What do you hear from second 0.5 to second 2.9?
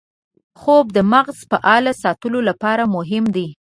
خوب د مغز فعال ساتلو لپاره